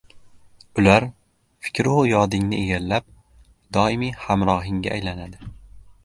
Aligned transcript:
Ular 0.83 1.03
fikru 1.65 1.97
yodingni 2.11 2.61
egallab, 2.63 3.05
doimiy 3.77 4.15
hamrohingga 4.23 4.97
aylanadi. 4.97 5.51